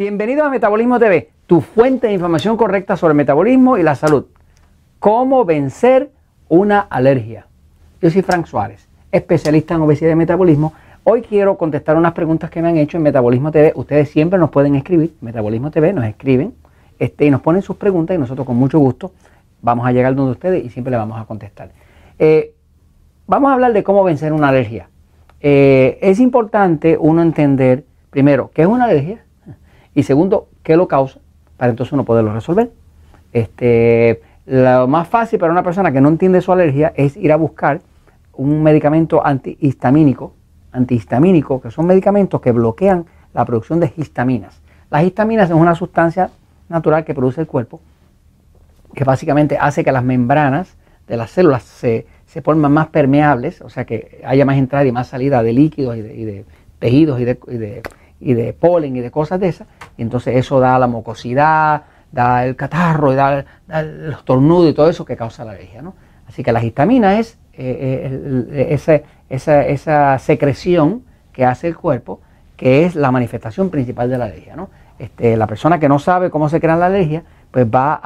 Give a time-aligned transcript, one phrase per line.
[0.00, 4.24] Bienvenido a Metabolismo TV, tu fuente de información correcta sobre el metabolismo y la salud.
[4.98, 6.10] ¿Cómo vencer
[6.48, 7.46] una alergia?
[8.00, 10.72] Yo soy Frank Suárez, especialista en obesidad y metabolismo.
[11.04, 13.74] Hoy quiero contestar unas preguntas que me han hecho en Metabolismo TV.
[13.76, 16.54] Ustedes siempre nos pueden escribir, Metabolismo TV, nos escriben
[16.98, 19.12] este, y nos ponen sus preguntas y nosotros con mucho gusto
[19.60, 21.72] vamos a llegar donde ustedes y siempre le vamos a contestar.
[22.18, 22.54] Eh,
[23.26, 24.88] vamos a hablar de cómo vencer una alergia.
[25.42, 29.24] Eh, es importante uno entender, primero, qué es una alergia
[29.94, 31.18] y segundo, qué lo causa,
[31.56, 32.70] para entonces uno poderlo resolver.
[33.32, 37.36] Este, lo más fácil para una persona que no entiende su alergia es ir a
[37.36, 37.80] buscar
[38.32, 40.34] un medicamento antihistamínico,
[40.72, 44.60] antihistamínico, que son medicamentos que bloquean la producción de histaminas.
[44.90, 46.30] Las histaminas es una sustancia
[46.68, 47.80] natural que produce el cuerpo,
[48.94, 53.68] que básicamente hace que las membranas de las células se, se forman más permeables, o
[53.68, 56.44] sea que haya más entrada y más salida de líquidos y de,
[56.78, 57.82] tejidos y de,
[58.58, 59.66] polen y de cosas de esas.
[59.96, 61.82] Y entonces eso da la mucosidad,
[62.12, 63.44] da el catarro, y da,
[63.84, 65.82] los tornudos y todo eso que causa la alergia.
[65.82, 65.94] ¿no?
[66.28, 72.20] Así que la histamina es eh, eh, esa, esa, secreción que hace el cuerpo,
[72.56, 74.56] que es la manifestación principal de la alergia.
[74.56, 74.70] ¿no?
[74.98, 78.00] Este, la persona que no sabe cómo se crea la alergia, pues va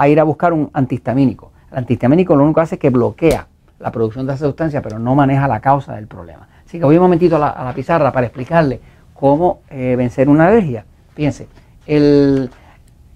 [0.00, 1.52] a ir a buscar un antihistamínico.
[1.70, 3.46] El antihistamínico lo único que hace es que bloquea
[3.78, 6.48] la producción de esa sustancia, pero no maneja la causa del problema.
[6.66, 8.80] Así que voy un momentito a la, pizarra para explicarle
[9.18, 10.84] cómo eh, vencer una alergia.
[11.14, 11.48] Fíjense,
[11.86, 12.48] es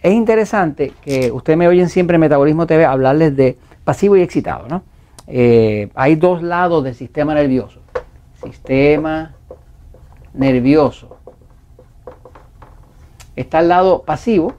[0.03, 4.83] interesante que ustedes me oyen siempre en Metabolismo TV hablarles de pasivo y excitado, ¿no?
[5.29, 7.81] Eh, hay dos lados del sistema nervioso.
[8.43, 9.33] Sistema
[10.35, 11.19] nervioso.
[13.37, 14.55] Está el lado pasivo,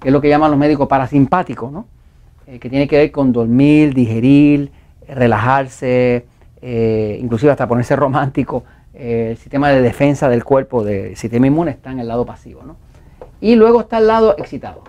[0.00, 1.86] que es lo que llaman los médicos parasimpáticos, ¿no?
[2.46, 4.72] Eh, que tiene que ver con dormir, digerir,
[5.06, 6.24] relajarse,
[6.62, 8.64] eh, inclusive hasta ponerse romántico.
[9.00, 12.64] Eh, el sistema de defensa del cuerpo, del sistema inmune, está en el lado pasivo.
[12.64, 12.76] ¿no?
[13.40, 14.82] Y luego está el lado excitado.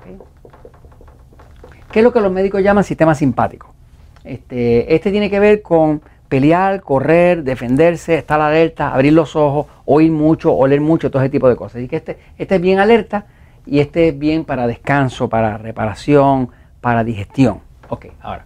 [1.91, 3.71] ¿Qué es lo que los médicos llaman sistema simpático?
[4.23, 10.11] Este, este tiene que ver con pelear, correr, defenderse, estar alerta, abrir los ojos, oír
[10.11, 11.77] mucho, oler mucho, todo ese tipo de cosas.
[11.77, 13.27] Así que este, este es bien alerta
[13.67, 16.49] y este es bien para descanso, para reparación,
[16.81, 17.59] para digestión.
[17.89, 18.45] Ok, ahora,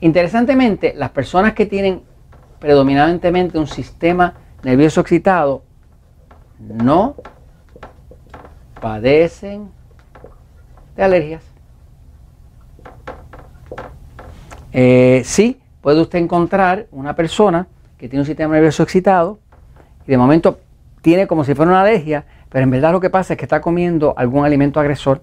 [0.00, 2.02] interesantemente, las personas que tienen
[2.58, 5.62] predominantemente un sistema nervioso excitado
[6.58, 7.16] no
[8.80, 9.70] padecen
[10.96, 11.42] de alergias.
[14.72, 17.66] Eh, sí, puede usted encontrar una persona
[17.98, 19.38] que tiene un sistema nervioso excitado
[20.06, 20.60] y de momento
[21.02, 23.60] tiene como si fuera una alergia, pero en verdad lo que pasa es que está
[23.60, 25.22] comiendo algún alimento agresor,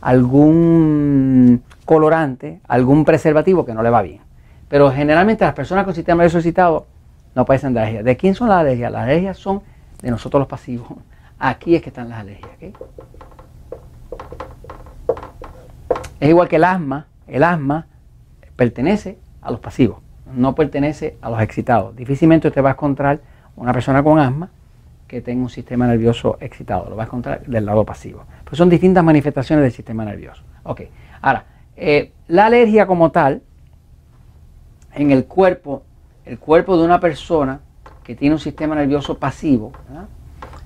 [0.00, 4.20] algún colorante, algún preservativo que no le va bien.
[4.68, 6.86] Pero generalmente las personas con sistema nervioso excitado
[7.38, 8.04] no padecen de alergias.
[8.04, 8.90] ¿De quién son las alergias?
[8.90, 9.62] Las alergias son
[10.02, 10.88] de nosotros los pasivos.
[11.38, 12.50] Aquí es que están las alergias.
[16.18, 17.06] Es igual que el asma.
[17.28, 17.86] El asma
[18.56, 20.00] pertenece a los pasivos,
[20.34, 21.94] no pertenece a los excitados.
[21.94, 23.20] Difícilmente usted va a encontrar
[23.54, 24.50] una persona con asma
[25.06, 26.90] que tenga un sistema nervioso excitado.
[26.90, 28.24] Lo va a encontrar del lado pasivo.
[28.42, 30.42] Pues son distintas manifestaciones del sistema nervioso.
[30.64, 30.80] Ok,
[31.22, 31.44] ahora,
[31.76, 33.42] eh, la alergia como tal,
[34.92, 35.84] en el cuerpo,
[36.28, 37.60] el cuerpo de una persona
[38.04, 39.72] que tiene un sistema nervioso pasivo,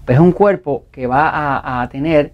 [0.05, 2.33] pues es un cuerpo que va a, tener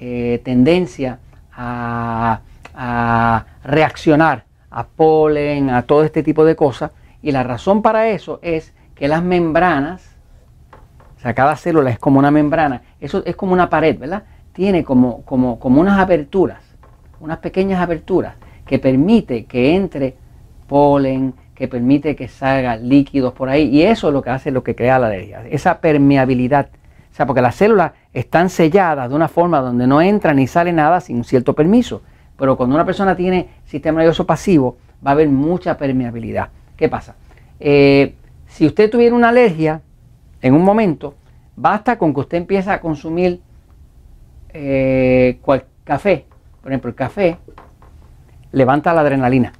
[0.00, 1.18] eh, tendencia
[1.52, 2.40] a,
[2.74, 6.90] a reaccionar a polen, a todo este tipo de cosas.
[7.22, 10.16] Y la razón para eso es que las membranas,
[11.16, 14.22] o sea, cada célula es como una membrana, eso es como una pared, ¿verdad?
[14.52, 16.68] Tiene como, como, como unas aberturas
[17.20, 18.34] unas pequeñas aberturas
[18.66, 20.16] que permite que entre
[20.66, 23.68] polen, que permite que salga líquidos por ahí.
[23.68, 26.68] Y eso es lo que hace, lo que crea la alergia, esa permeabilidad.
[27.10, 30.72] O sea, porque las células están selladas de una forma donde no entra ni sale
[30.72, 32.02] nada sin un cierto permiso.
[32.36, 36.50] Pero cuando una persona tiene sistema nervioso pasivo, va a haber mucha permeabilidad.
[36.76, 37.16] ¿Qué pasa?
[37.58, 38.14] Eh,
[38.46, 39.80] si usted tuviera una alergia
[40.40, 41.16] en un momento,
[41.56, 43.40] basta con que usted empiece a consumir
[44.52, 45.40] eh,
[45.82, 46.24] café
[46.62, 47.38] por ejemplo, el café
[48.52, 49.52] levanta la adrenalina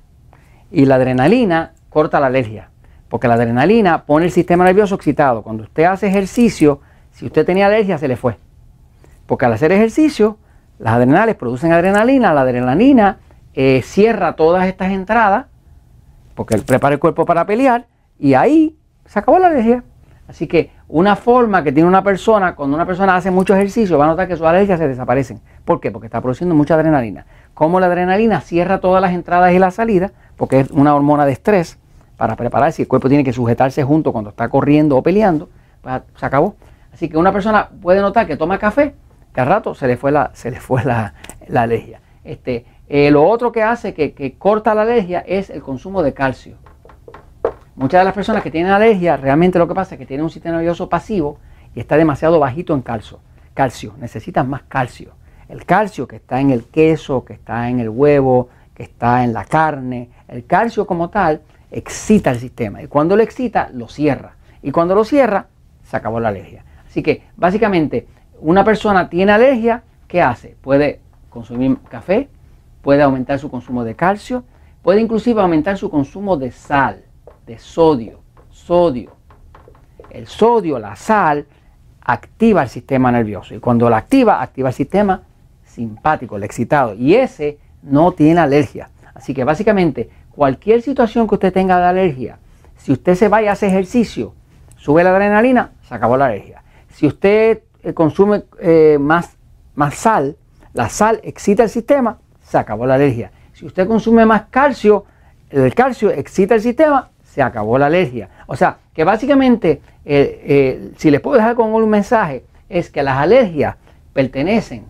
[0.71, 2.71] y la adrenalina corta la alergia,
[3.09, 5.43] porque la adrenalina pone el sistema nervioso excitado.
[5.43, 6.81] Cuando usted hace ejercicio,
[7.13, 8.39] si usted tenía alergia, se le fue.
[9.27, 10.39] Porque al hacer ejercicio,
[10.79, 13.19] las adrenales producen adrenalina, la adrenalina
[13.55, 15.47] eh, cierra todas estas entradas,
[16.35, 17.87] porque él prepara el cuerpo para pelear,
[18.19, 19.85] y ahí se acabó la alergia.
[20.29, 24.05] Así que una forma que tiene una persona, cuando una persona hace mucho ejercicio, va
[24.05, 25.41] a notar que sus alergias se desaparecen.
[25.65, 25.91] ¿Por qué?
[25.91, 27.27] Porque está produciendo mucha adrenalina.
[27.55, 31.33] Como la adrenalina cierra todas las entradas y las salidas, porque es una hormona de
[31.33, 31.79] estrés
[32.17, 35.51] para prepararse, el cuerpo tiene que sujetarse junto cuando está corriendo o peleando,
[35.83, 36.57] pues se acabó.
[36.93, 38.95] Así que una persona puede notar que toma café,
[39.35, 41.15] que al rato se le fue la, se le fue la,
[41.55, 42.01] alergia.
[42.25, 46.57] Este, eh, lo otro que hace que, corta la alergia es el consumo de calcio.
[47.77, 50.31] Muchas de las personas que tienen alergia, realmente lo que pasa es que tienen un
[50.31, 51.39] sistema nervioso pasivo
[51.75, 53.21] y está demasiado bajito en calcio.
[53.55, 55.13] Calcio, necesitan más calcio.
[55.49, 59.33] El calcio que está en el queso, que está en el huevo, que está en
[59.33, 64.37] la carne, el calcio como tal excita el sistema y cuando lo excita lo cierra
[64.63, 65.47] y cuando lo cierra
[65.83, 66.65] se acabó la alergia.
[66.87, 68.07] Así que básicamente
[68.41, 70.57] una persona tiene alergia, ¿qué hace?
[70.61, 72.29] Puede consumir café,
[72.83, 74.45] puede aumentar su consumo de calcio,
[74.83, 77.03] puede inclusive aumentar su consumo de sal,
[77.47, 78.21] de sodio,
[78.51, 79.13] sodio.
[80.11, 81.47] El sodio, la sal,
[82.01, 85.23] activa el sistema nervioso y cuando la activa, activa el sistema
[85.65, 88.91] simpático, el excitado y ese no tiene alergia.
[89.15, 90.09] Así que básicamente
[90.39, 92.39] cualquier situación que usted tenga de alergia,
[92.77, 94.35] si usted se vaya a hacer ejercicio,
[94.77, 96.63] sube la adrenalina, se acabó la alergia.
[96.91, 99.37] Si usted eh, consume eh, más,
[99.75, 100.37] más sal,
[100.75, 103.33] la sal excita el sistema, se acabó la alergia.
[103.53, 105.07] Si usted consume más calcio,
[105.51, 108.29] el calcio excita el sistema, se acabó la alergia.
[108.47, 113.17] O sea, que básicamente, eh, si les puedo dejar con un mensaje, es que las
[113.17, 113.75] alergias
[114.13, 114.87] pertenecen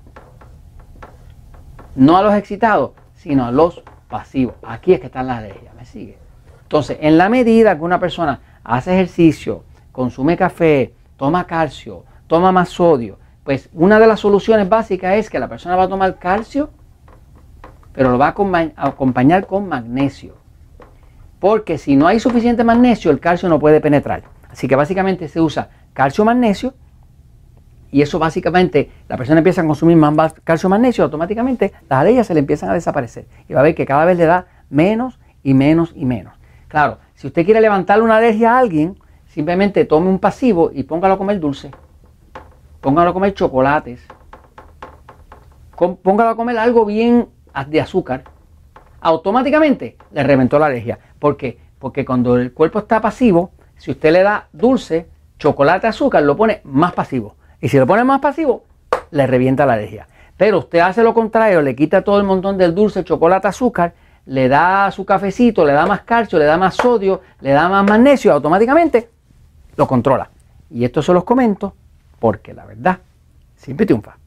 [1.94, 4.54] no a los excitados, sino a los pasivos.
[4.62, 6.18] Aquí es que están las alergias, ¿me sigue?
[6.62, 12.68] Entonces, en la medida que una persona hace ejercicio, consume café, toma calcio, toma más
[12.68, 16.70] sodio, pues una de las soluciones básicas es que la persona va a tomar calcio,
[17.92, 20.36] pero lo va a acompañar con magnesio.
[21.40, 24.24] Porque si no hay suficiente magnesio, el calcio no puede penetrar.
[24.50, 26.74] Así que básicamente se usa calcio-magnesio
[27.90, 32.34] y eso básicamente, la persona empieza a consumir más calcio magnesio, automáticamente las alergias se
[32.34, 33.26] le empiezan a desaparecer.
[33.48, 36.34] Y va a ver que cada vez le da menos y menos y menos.
[36.68, 41.14] Claro, si usted quiere levantarle una alergia a alguien, simplemente tome un pasivo y póngalo
[41.14, 41.70] a comer dulce.
[42.80, 44.06] Póngalo a comer chocolates.
[46.02, 47.28] Póngalo a comer algo bien
[47.68, 48.24] de azúcar.
[49.00, 50.98] Automáticamente le reventó la alergia.
[51.18, 51.58] ¿Por qué?
[51.78, 55.08] Porque cuando el cuerpo está pasivo, si usted le da dulce,
[55.38, 57.36] chocolate, azúcar, lo pone más pasivo.
[57.60, 58.64] Y si lo pone más pasivo,
[59.10, 60.06] le revienta la alergia.
[60.36, 63.94] Pero usted hace lo contrario, le quita todo el montón del dulce, chocolate, azúcar,
[64.26, 67.84] le da su cafecito, le da más calcio, le da más sodio, le da más
[67.84, 69.08] magnesio, automáticamente
[69.76, 70.30] lo controla.
[70.70, 71.74] Y esto se los comento
[72.20, 72.98] porque la verdad
[73.56, 74.17] siempre triunfa.